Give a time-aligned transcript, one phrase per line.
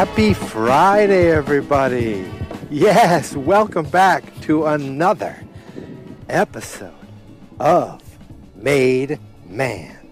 [0.00, 2.24] Happy Friday, everybody.
[2.70, 5.38] Yes, welcome back to another
[6.30, 6.94] episode
[7.58, 8.00] of
[8.54, 10.10] Made Man.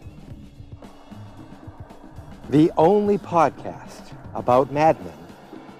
[2.51, 5.15] The only podcast about Mad Men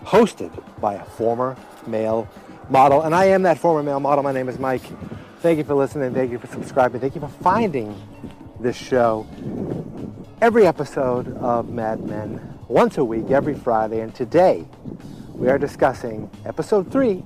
[0.07, 1.55] hosted by a former
[1.87, 2.27] male
[2.71, 3.03] model.
[3.03, 4.25] And I am that former male model.
[4.25, 4.85] My name is Mike.
[5.41, 6.15] Thank you for listening.
[6.15, 7.03] Thank you for subscribing.
[7.03, 7.95] Thank you for finding
[8.59, 9.27] this show.
[10.41, 14.01] Every episode of Mad Men once a week, every Friday.
[14.01, 14.67] And today
[15.33, 17.25] we are discussing episode three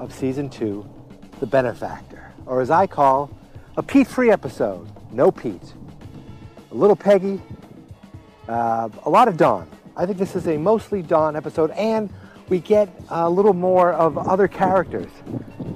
[0.00, 0.84] of season two,
[1.38, 3.30] The Benefactor, or as I call,
[3.76, 4.88] a Pete free episode.
[5.12, 5.74] No Pete.
[6.72, 7.40] A little Peggy,
[8.48, 9.70] uh, a lot of Don.
[9.96, 12.10] I think this is a mostly Don episode, and
[12.48, 15.10] we get a little more of other characters.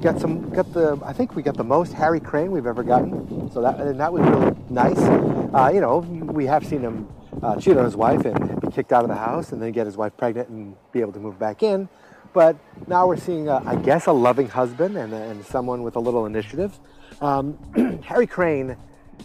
[0.01, 3.51] Got some, got the, I think we got the most Harry Crane we've ever gotten.
[3.53, 4.99] So that, and that was really nice.
[4.99, 7.09] Uh, you know, we have seen him
[7.43, 9.86] uh, cheat on his wife and be kicked out of the house and then get
[9.86, 11.89] his wife pregnant and be able to move back in.
[12.33, 16.00] But now we're seeing, uh, I guess, a loving husband and, and someone with a
[16.00, 16.78] little initiative.
[17.20, 17.59] Um,
[18.05, 18.77] Harry Crane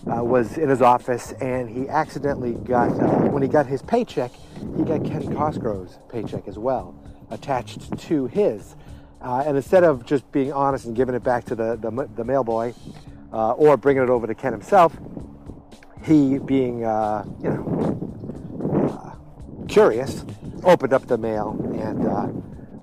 [0.09, 4.31] uh, was in his office and he accidentally got, uh, when he got his paycheck,
[4.77, 6.95] he got Ken Cosgrove's paycheck as well
[7.31, 8.75] attached to his.
[9.21, 12.23] Uh, and instead of just being honest and giving it back to the, the, the
[12.23, 12.73] mail boy
[13.33, 14.97] uh, or bringing it over to Ken himself,
[16.03, 18.00] he, being, uh, you know, uh,
[19.71, 20.25] curious,
[20.65, 22.27] opened up the mail and uh,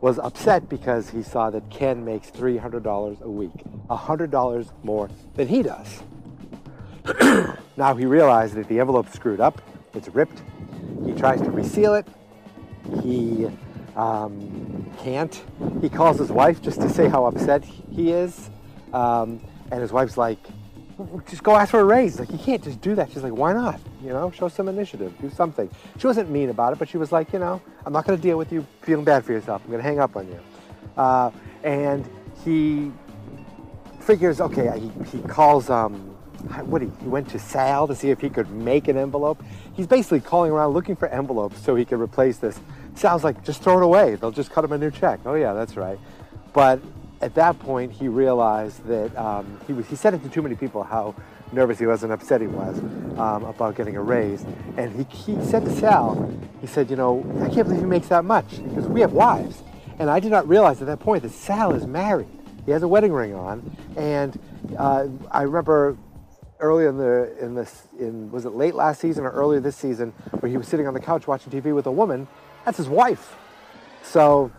[0.01, 3.53] was upset because he saw that Ken makes $300 a week,
[3.91, 6.03] $100 more than he does.
[7.77, 9.61] now he realized that the envelope's screwed up,
[9.93, 10.43] it's ripped.
[11.05, 12.07] He tries to reseal it.
[13.03, 13.49] He
[13.95, 15.43] um, can't.
[15.83, 18.49] He calls his wife just to say how upset he is.
[18.95, 20.39] Um, and his wife's like,
[21.29, 22.19] just go ask for a raise.
[22.19, 23.11] Like, you can't just do that.
[23.13, 23.81] She's like, why not?
[24.03, 25.71] You know, show some initiative, do something.
[25.99, 28.23] She wasn't mean about it, but she was like, you know, I'm not going to
[28.23, 29.63] deal with you feeling bad for yourself.
[29.65, 30.41] I'm going to hang up on you.
[30.97, 31.31] Uh,
[31.63, 32.09] and
[32.45, 32.91] he
[34.01, 35.95] figures, okay, he, he calls, um,
[36.67, 39.43] what he, he went to Sal to see if he could make an envelope.
[39.75, 42.59] He's basically calling around looking for envelopes so he could replace this.
[42.95, 44.17] Sal's like, just throw it away.
[44.17, 45.21] They'll just cut him a new check.
[45.25, 45.99] Oh yeah, that's right.
[46.53, 46.81] But
[47.21, 50.55] at that point, he realized that um, he, was, he said it to too many
[50.55, 51.15] people how
[51.53, 52.79] nervous he was and upset he was
[53.19, 54.45] um, about getting a raise.
[54.77, 58.09] And he, he said to Sal, he said, you know, I can't believe he makes
[58.09, 59.63] that much because we have wives.
[59.99, 62.29] And I did not realize at that point that Sal is married.
[62.65, 63.77] He has a wedding ring on.
[63.97, 64.39] And
[64.79, 65.97] uh, I remember
[66.61, 70.11] earlier in the in this in was it late last season or earlier this season
[70.41, 72.29] where he was sitting on the couch watching TV with a woman.
[72.65, 73.37] That's his wife.
[74.03, 74.53] So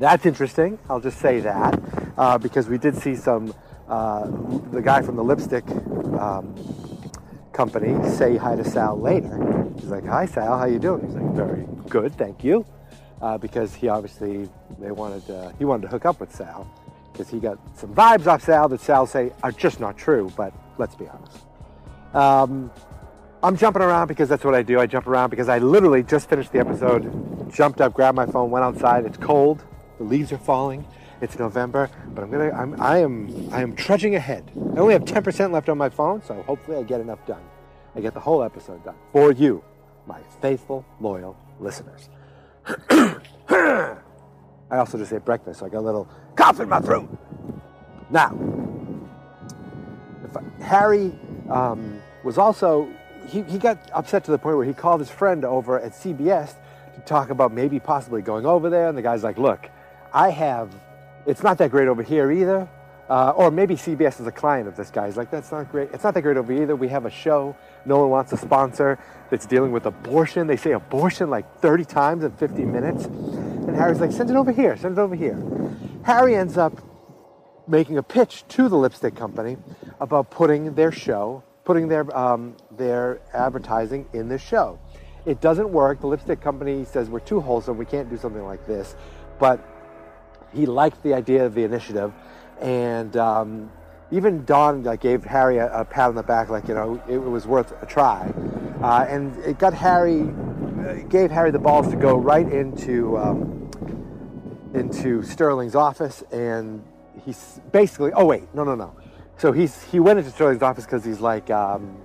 [0.00, 0.78] that's interesting.
[0.88, 1.80] I'll just say that
[2.16, 3.54] uh, because we did see some
[3.86, 4.26] uh,
[4.72, 5.68] the guy from the lipstick
[6.18, 6.54] um,
[7.52, 9.68] company say hi to Sal later.
[9.76, 10.58] He's like, "Hi, Sal.
[10.58, 12.64] How you doing?" He's like, "Very good, thank you,"
[13.20, 16.68] uh, because he obviously they wanted to, he wanted to hook up with Sal
[17.12, 20.32] because he got some vibes off Sal that Sal say are just not true.
[20.36, 21.44] But let's be honest.
[22.14, 22.70] Um,
[23.42, 24.80] I'm jumping around because that's what I do.
[24.80, 28.50] I jump around because I literally just finished the episode, jumped up, grabbed my phone,
[28.50, 29.04] went outside.
[29.04, 29.64] It's cold.
[30.00, 30.86] The leaves are falling.
[31.20, 32.50] It's November, but I'm gonna.
[32.52, 32.80] I'm.
[32.80, 33.50] I am.
[33.52, 34.50] I am trudging ahead.
[34.74, 37.42] I only have 10% left on my phone, so hopefully I get enough done.
[37.94, 39.62] I get the whole episode done for you,
[40.06, 42.08] my faithful, loyal listeners.
[42.88, 43.98] I
[44.70, 47.14] also just ate breakfast, so I got a little cough in my throat.
[48.08, 48.38] Now,
[50.34, 51.12] I, Harry
[51.50, 52.88] um, was also.
[53.28, 56.54] He, he got upset to the point where he called his friend over at CBS
[56.94, 59.68] to talk about maybe possibly going over there, and the guy's like, "Look."
[60.12, 60.74] I have,
[61.26, 62.68] it's not that great over here either.
[63.10, 65.06] Uh, or maybe CBS is a client of this guy.
[65.06, 65.90] He's like, that's not great.
[65.92, 66.76] It's not that great over either.
[66.76, 69.00] We have a show no one wants a sponsor
[69.30, 70.46] that's dealing with abortion.
[70.46, 73.06] They say abortion like 30 times in 50 minutes.
[73.06, 75.36] And Harry's like, send it over here, send it over here.
[76.04, 76.80] Harry ends up
[77.66, 79.56] making a pitch to the lipstick company
[80.00, 84.78] about putting their show, putting their, um, their advertising in the show.
[85.26, 86.00] It doesn't work.
[86.00, 87.76] The lipstick company says, we're too wholesome.
[87.76, 88.94] We can't do something like this.
[89.40, 89.60] But
[90.52, 92.12] he liked the idea of the initiative,
[92.60, 93.70] and um,
[94.10, 97.18] even Don like, gave Harry a, a, pat on the back, like you know it,
[97.18, 98.32] was worth a try,
[98.82, 103.70] uh, and it got Harry, uh, gave Harry the balls to go right into um,
[104.74, 106.82] into Sterling's office, and
[107.24, 108.94] he's basically, oh wait, no, no, no.
[109.38, 111.96] So he's he went into Sterling's office because he's like, um,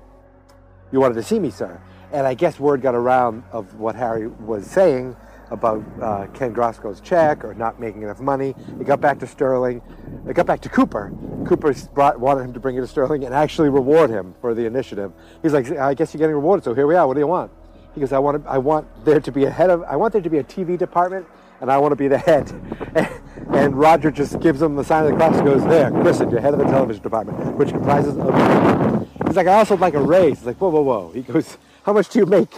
[0.92, 1.82] you wanted to see me, sir,
[2.12, 5.16] and I guess word got around of what Harry was saying
[5.52, 8.56] about uh, Ken Cosgrove's check or not making enough money.
[8.80, 9.82] It got back to Sterling.
[10.28, 11.14] It got back to Cooper.
[11.48, 14.66] Cooper brought, wanted him to bring it to Sterling and actually reward him for the
[14.66, 15.12] initiative.
[15.42, 17.08] He's like, I guess you're getting rewarded, so here we are.
[17.08, 17.52] What do you want?
[17.94, 20.14] He goes, I want to, I want there to be a head of, I want
[20.14, 21.26] there to be a TV department,
[21.62, 22.52] and I want to be the head.
[23.54, 26.42] And, Roger just gives him the sign of the cross and goes, there, Kristen, you're
[26.42, 29.08] head of the television department, which comprises of.
[29.28, 30.40] He's like, I also like a raise.
[30.40, 31.12] He's like, whoa, whoa, whoa.
[31.14, 32.50] He goes, how much do you make?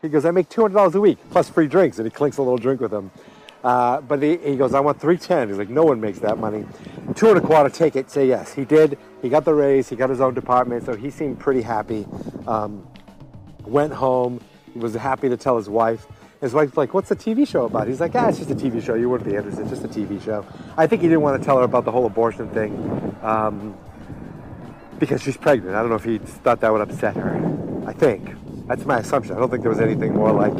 [0.00, 2.58] He goes, I make $200 a week plus free drinks, and he clinks a little
[2.58, 3.10] drink with him.
[3.64, 5.48] Uh, but he, he, goes, I want 310.
[5.48, 6.64] He's like, no one makes that money.
[7.16, 8.54] Two and a quarter, take it, say yes.
[8.54, 8.96] He did.
[9.20, 9.88] He got the raise.
[9.88, 12.06] He got his own department, so he seemed pretty happy.
[12.46, 12.86] Um,
[13.64, 14.40] went home.
[14.72, 16.06] He was happy to tell his wife.
[16.40, 17.88] His wife's like, what's the TV show about?
[17.88, 18.94] He's like, ah, it's just a TV show.
[18.94, 19.62] You wouldn't be interested.
[19.62, 20.46] It's just a TV show.
[20.76, 23.76] I think he didn't want to tell her about the whole abortion thing um,
[25.00, 25.74] because she's pregnant.
[25.74, 27.84] I don't know if he thought that would upset her.
[27.88, 28.36] I think.
[28.68, 29.34] That's my assumption.
[29.34, 30.52] I don't think there was anything more like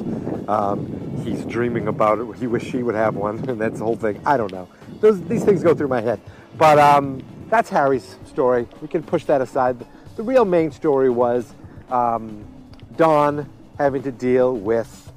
[0.48, 2.36] um, he's dreaming about it.
[2.38, 4.18] He wished she would have one, and that's the whole thing.
[4.24, 4.66] I don't know.
[5.00, 6.18] Those, these things go through my head.
[6.56, 8.66] But um, that's Harry's story.
[8.80, 9.84] We can push that aside.
[10.16, 11.52] The real main story was
[11.90, 12.46] um,
[12.96, 13.46] Don
[13.76, 15.12] having to deal with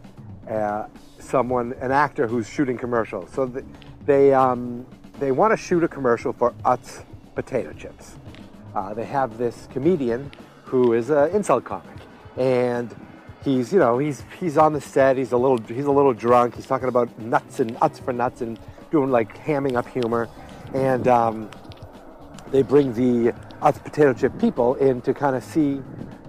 [0.49, 3.31] uh, someone, an actor who's shooting commercials.
[3.31, 3.63] So the,
[4.05, 4.85] they, um,
[5.17, 7.05] they want to shoot a commercial for Utz
[7.35, 8.15] potato chips.
[8.75, 10.29] Uh, they have this comedian
[10.65, 11.90] who is an insult comic
[12.37, 12.95] and
[13.43, 15.17] he's you know he's he's on the set.
[15.17, 16.55] He's a little he's a little drunk.
[16.55, 18.59] He's talking about nuts and nuts for nuts and
[18.91, 20.29] doing like hamming up humor,
[20.73, 21.49] and um,
[22.51, 25.77] they bring the Utz potato chip people in to kind of see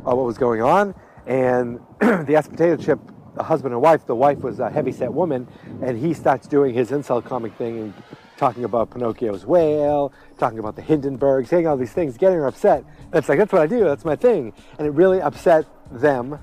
[0.06, 0.94] uh, what was going on.
[1.26, 3.00] And the Utz potato chip,
[3.38, 5.48] husband and wife, the wife was a heavy-set woman,
[5.82, 7.94] and he starts doing his insult comic thing and
[8.37, 12.84] talking about Pinocchio's whale, talking about the Hindenburg, saying all these things, getting her upset.
[12.98, 13.84] And it's like that's what I do.
[13.84, 16.38] That's my thing, and it really upset them,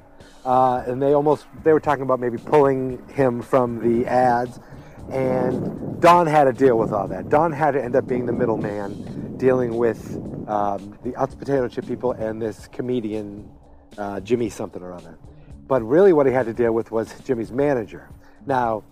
[0.45, 4.59] uh, and they almost they were talking about maybe pulling him from the ads.
[5.11, 7.29] And Don had to deal with all that.
[7.29, 10.15] Don had to end up being the middleman, dealing with
[10.47, 13.49] um, the Utz potato chip people and this comedian,
[13.97, 15.17] uh, Jimmy something or other.
[15.67, 18.09] But really, what he had to deal with was Jimmy's manager.
[18.45, 18.83] Now,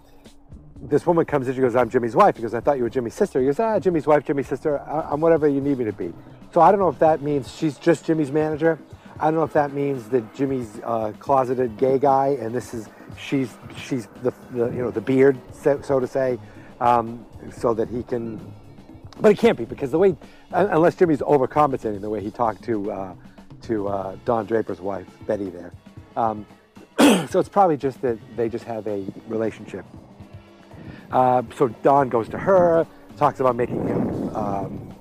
[0.82, 2.36] this woman comes in, she goes, I'm Jimmy's wife.
[2.36, 3.40] He goes, I thought you were Jimmy's sister.
[3.40, 4.78] He goes, ah, Jimmy's wife, Jimmy's sister.
[4.80, 6.14] I'm whatever you need me to be.
[6.54, 8.80] So I don't know if that means she's just Jimmy's manager
[9.20, 12.88] I don't know if that means that Jimmy's a closeted gay guy, and this is
[13.18, 16.38] she's she's the, the you know the beard, so, so to say,
[16.80, 18.40] um, so that he can.
[19.20, 20.16] But it can't be because the way,
[20.52, 23.16] unless Jimmy's overcompensating the way he talked to uh,
[23.64, 25.74] to uh, Don Draper's wife Betty there.
[26.16, 26.46] Um,
[27.00, 29.86] so it's probably just that they just have a relationship.
[31.12, 32.86] Uh, so Don goes to her,
[33.18, 34.96] talks about making him um,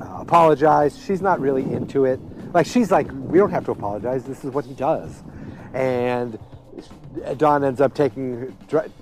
[0.00, 1.02] uh, apologize.
[1.04, 2.20] She's not really into it.
[2.52, 4.24] Like she's like, we don't have to apologize.
[4.24, 5.22] This is what he does,
[5.72, 6.38] and
[7.36, 8.56] Don ends up taking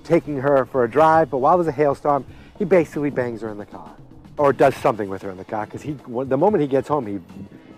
[0.04, 1.30] taking her for a drive.
[1.30, 2.26] But while there's a hailstorm,
[2.58, 3.94] he basically bangs her in the car,
[4.36, 5.64] or does something with her in the car.
[5.64, 7.20] Because he, the moment he gets home, he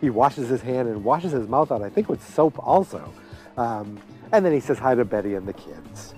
[0.01, 1.83] he washes his hand and washes his mouth out.
[1.83, 3.13] I think with soap also,
[3.57, 4.01] um,
[4.33, 6.15] and then he says hi to Betty and the kids.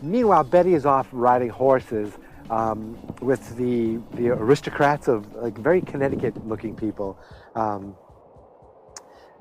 [0.00, 2.12] Meanwhile, Betty is off riding horses
[2.48, 7.18] um, with the the aristocrats of like very Connecticut-looking people.
[7.54, 7.96] Um,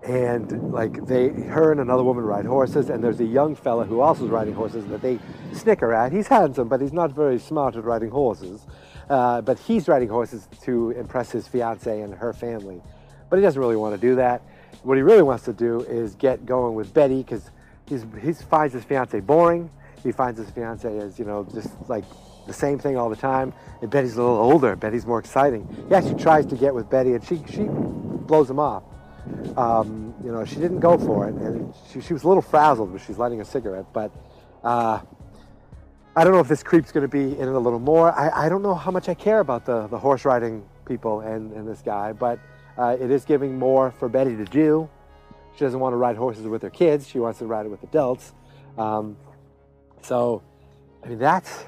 [0.04, 4.02] and like they her and another woman ride horses and there's a young fella who
[4.02, 5.18] also is riding horses that they
[5.54, 6.12] snicker at.
[6.12, 8.66] He's handsome but he's not very smart at riding horses.
[9.10, 12.82] Uh, but he's riding horses to impress his fiance and her family.
[13.30, 14.42] But he doesn't really want to do that.
[14.84, 17.50] What he really wants to do is get going with betty because
[17.88, 19.70] he finds his fiance boring.
[20.04, 22.04] He finds his fiance as you know just like
[22.46, 23.54] the same thing all the time.
[23.82, 24.76] And betty's a little older.
[24.76, 25.68] Betty's more exciting.
[25.88, 28.84] He actually tries to get with betty and she, she blows him off
[29.58, 32.92] um, you know, she didn't go for it, and she, she was a little frazzled
[32.92, 33.86] when she's lighting a cigarette.
[33.94, 34.12] But
[34.64, 35.00] uh,
[36.16, 38.12] I don't know if this creep's going to be in it a little more.
[38.12, 41.52] I, I don't know how much I care about the, the horse riding people and,
[41.54, 42.40] and this guy, but
[42.78, 44.90] uh, it is giving more for Betty to do.
[45.56, 47.08] She doesn't want to ride horses with her kids.
[47.08, 48.34] She wants to ride it with adults.
[48.78, 49.18] Um,
[50.02, 50.42] so,
[51.04, 51.66] I mean, that's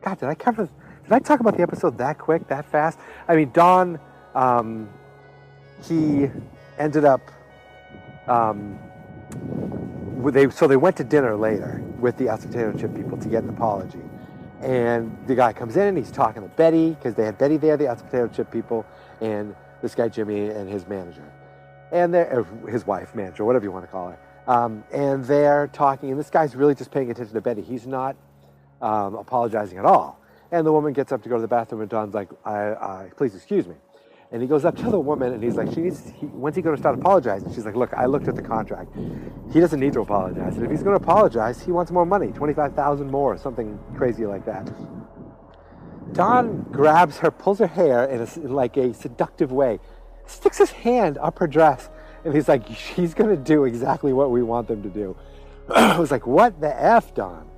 [0.00, 0.20] God.
[0.20, 0.68] Did I cover?
[1.02, 2.98] Did I talk about the episode that quick, that fast?
[3.28, 3.98] I mean, Don.
[4.34, 4.88] Um,
[5.84, 6.28] he
[6.78, 7.30] ended up,
[8.26, 8.78] um,
[10.32, 13.48] they, so they went to dinner later with the potato chip people to get an
[13.48, 14.00] apology.
[14.60, 17.76] And the guy comes in and he's talking to Betty because they had Betty there,
[17.76, 18.86] the potato chip people,
[19.20, 21.24] and this guy Jimmy and his manager,
[21.92, 22.14] and
[22.68, 24.18] his wife, manager, whatever you want to call her.
[24.46, 27.62] Um, and they're talking, and this guy's really just paying attention to Betty.
[27.62, 28.16] He's not
[28.80, 30.20] um, apologizing at all.
[30.52, 33.10] And the woman gets up to go to the bathroom, and Don's like, I, I,
[33.16, 33.74] "Please excuse me."
[34.32, 36.62] And he goes up to the woman and he's like, she needs, he, when's he
[36.62, 37.54] going to start apologizing?
[37.54, 38.92] She's like, look, I looked at the contract.
[39.52, 40.56] He doesn't need to apologize.
[40.56, 44.44] And if he's going to apologize, he wants more money, 25,000 more, something crazy like
[44.46, 44.68] that.
[46.12, 49.78] Don grabs her, pulls her hair in, a, in like a seductive way,
[50.26, 51.88] sticks his hand up her dress,
[52.24, 55.16] and he's like, she's going to do exactly what we want them to do.
[55.74, 57.48] I was like, what the F, Don?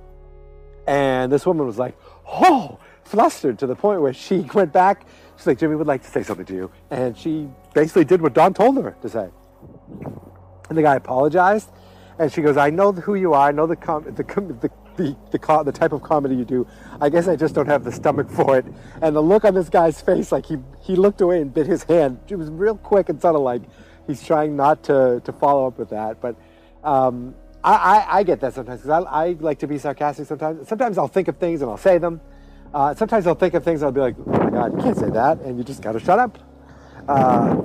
[0.87, 1.97] And this woman was like,
[2.27, 5.05] oh, flustered to the point where she went back.
[5.39, 6.71] She's like, Jimmy would like to say something to you.
[6.91, 9.29] And she basically did what Don told her to say.
[10.67, 11.69] And the guy apologized.
[12.19, 13.47] And she goes, I know who you are.
[13.47, 16.67] I know the, com- the, com- the, the, the, the type of comedy you do.
[16.99, 18.65] I guess I just don't have the stomach for it.
[19.01, 21.83] And the look on this guy's face, like he, he looked away and bit his
[21.83, 22.19] hand.
[22.27, 23.61] It was real quick and of like
[24.07, 26.19] he's trying not to, to follow up with that.
[26.19, 26.35] But
[26.83, 30.67] um, I, I, I, get that sometimes because I, I, like to be sarcastic sometimes.
[30.67, 32.19] Sometimes I'll think of things and I'll say them.
[32.73, 35.09] Uh, sometimes I'll think of things I'll be like, oh my God, you can't say
[35.09, 35.39] that.
[35.41, 36.37] And you just got to shut up.
[37.07, 37.55] Uh,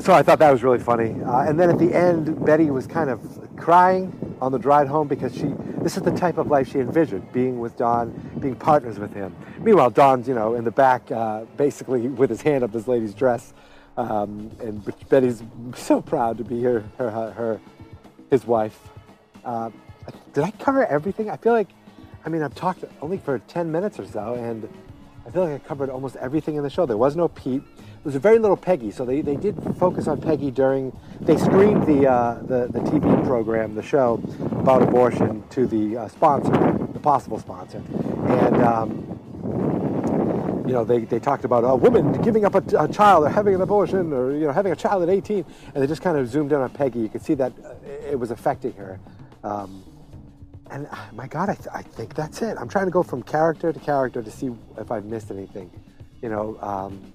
[0.00, 1.22] so I thought that was really funny.
[1.22, 3.20] Uh, and then at the end, Betty was kind of
[3.56, 5.52] crying on the drive home because she,
[5.82, 8.10] this is the type of life she envisioned, being with Don,
[8.40, 9.36] being partners with him.
[9.60, 13.14] Meanwhile, Don's, you know, in the back, uh, basically with his hand up this lady's
[13.14, 13.54] dress.
[13.96, 15.42] Um, and Betty's
[15.76, 17.60] so proud to be her, her, her
[18.30, 18.80] his wife.
[19.44, 19.70] Uh,
[20.32, 21.30] did I cover everything?
[21.30, 21.68] I feel like,
[22.24, 24.68] I mean, I've talked only for 10 minutes or so, and
[25.26, 26.86] I feel like I covered almost everything in the show.
[26.86, 27.62] There was no Pete.
[27.76, 31.36] There was a very little Peggy, so they, they did focus on Peggy during, they
[31.36, 36.50] screened the, uh, the, the TV program, the show about abortion to the uh, sponsor,
[36.92, 37.78] the possible sponsor.
[37.78, 39.08] And, um,
[40.66, 43.54] you know, they, they talked about a woman giving up a, a, child or having
[43.54, 45.44] an abortion or, you know, having a child at 18.
[45.74, 47.00] And they just kind of zoomed in on Peggy.
[47.00, 49.00] You could see that uh, it was affecting her.
[49.44, 49.82] Um,
[50.70, 52.56] and uh, my God, I, th- I, think that's it.
[52.58, 55.70] I'm trying to go from character to character to see if I've missed anything.
[56.22, 57.12] You know, um,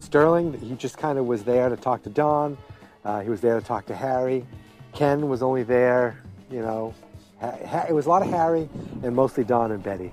[0.00, 2.56] Sterling, he just kind of was there to talk to Don.
[3.04, 4.46] Uh, he was there to talk to Harry.
[4.92, 6.18] Ken was only there,
[6.50, 6.94] you know.
[7.40, 8.68] Ha- ha- it was a lot of Harry
[9.02, 10.12] and mostly Don and Betty.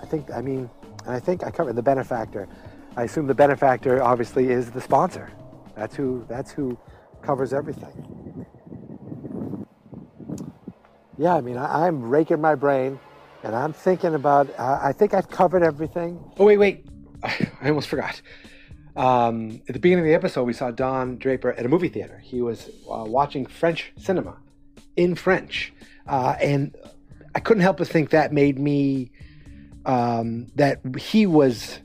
[0.00, 0.70] I think, I mean,
[1.04, 2.48] and I think I covered the benefactor.
[2.96, 5.30] I assume the benefactor obviously is the sponsor.
[5.74, 6.78] That's who, that's who
[7.22, 8.15] covers everything
[11.18, 12.98] yeah, I mean, I, am raking my brain
[13.42, 16.18] and I'm thinking about, uh, I think I've covered everything.
[16.38, 16.86] Oh, wait, wait.
[17.22, 18.20] I almost forgot.
[18.96, 22.18] Um, at the beginning of the episode, we saw Don Draper at a movie theater.
[22.22, 24.36] He was uh, watching French cinema
[24.96, 25.72] in French.
[26.06, 26.74] Uh, and
[27.34, 29.10] I couldn't help but think that made me,
[29.84, 31.78] um, that he was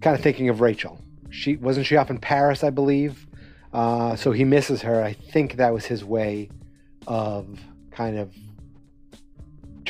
[0.00, 0.98] kind of thinking of Rachel.
[1.30, 3.26] She wasn't she off in Paris, I believe.
[3.72, 5.02] Uh, so he misses her.
[5.02, 6.50] I think that was his way
[7.06, 7.58] of
[7.90, 8.34] kind of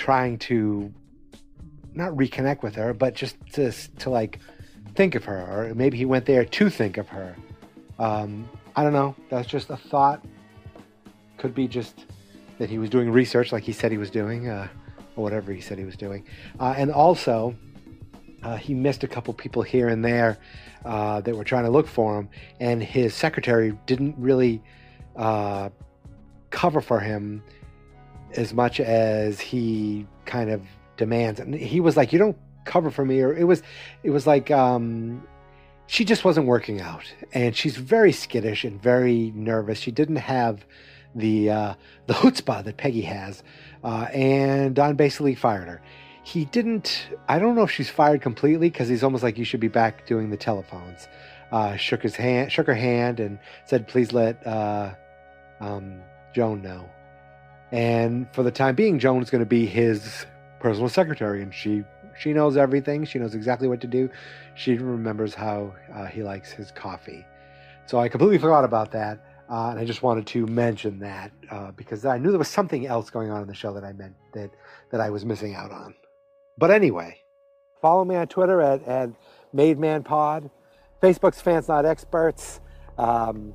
[0.02, 0.92] trying to
[1.94, 4.40] not reconnect with her, but just to to like
[4.96, 7.36] think of her, or maybe he went there to think of her.
[8.00, 9.14] Um, I don't know.
[9.30, 10.24] That's just a thought.
[11.36, 12.06] Could be just
[12.58, 14.66] that he was doing research, like he said he was doing, uh,
[15.14, 16.24] or whatever he said he was doing,
[16.58, 17.54] uh, and also
[18.42, 20.36] uh, he missed a couple people here and there
[20.84, 22.28] uh, that were trying to look for him,
[22.58, 24.60] and his secretary didn't really
[25.14, 25.68] uh,
[26.50, 27.40] cover for him
[28.36, 30.62] as much as he kind of
[30.96, 31.40] demands.
[31.40, 33.62] And he was like, "You don't cover for me," or it was,
[34.02, 35.22] it was like um,
[35.86, 39.78] she just wasn't working out, and she's very skittish and very nervous.
[39.78, 40.64] She didn't have
[41.14, 41.74] the uh,
[42.06, 43.42] the chutzpah that Peggy has,
[43.84, 45.82] uh, and Don basically fired her.
[46.24, 47.08] He didn't.
[47.28, 50.06] I don't know if she's fired completely because he's almost like you should be back
[50.06, 51.08] doing the telephones.
[51.50, 54.94] Uh, shook his hand, shook her hand, and said, "Please let uh,
[55.60, 56.00] um,
[56.34, 56.88] Joan know."
[57.72, 60.26] And for the time being, Joan is going to be his
[60.60, 61.82] personal secretary, and she
[62.18, 63.06] she knows everything.
[63.06, 64.10] She knows exactly what to do.
[64.54, 67.24] She remembers how uh, he likes his coffee.
[67.86, 71.72] So I completely forgot about that, uh, and I just wanted to mention that uh,
[71.72, 74.14] because I knew there was something else going on in the show that I meant
[74.34, 74.50] that
[74.90, 75.94] that I was missing out on.
[76.58, 77.22] But anyway,
[77.80, 79.08] follow me on Twitter at at
[79.54, 80.50] MadeManPod,
[81.02, 82.60] Facebook's Fans Not Experts.
[82.98, 83.54] Um,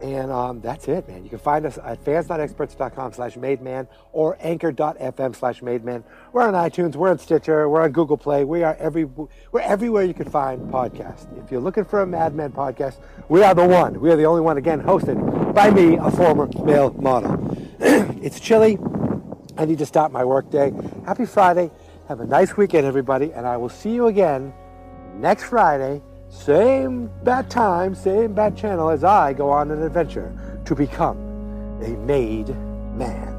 [0.00, 1.22] and um, that's it, man.
[1.24, 6.02] You can find us at fansnotexperts.com slash mademan or anchor.fm slash mademan.
[6.32, 8.44] We're on iTunes, we're on Stitcher, we're on Google Play.
[8.44, 11.26] We are every we're everywhere you can find podcasts.
[11.42, 12.96] If you're looking for a Mad Men podcast,
[13.28, 14.00] we are the one.
[14.00, 17.56] We are the only one, again, hosted by me, a former male model.
[17.80, 18.78] it's chilly.
[19.56, 20.72] I need to stop my workday.
[21.06, 21.70] Happy Friday.
[22.08, 24.52] Have a nice weekend, everybody, and I will see you again
[25.14, 26.02] next Friday
[26.34, 30.32] same bad time, same bad channel as I go on an adventure
[30.66, 31.16] to become
[31.82, 32.48] a made
[32.96, 33.33] man.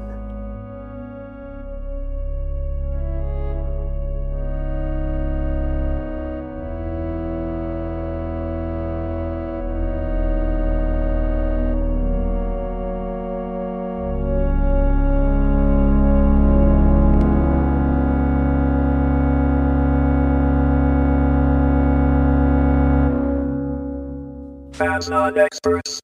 [24.86, 26.00] Fans not experts.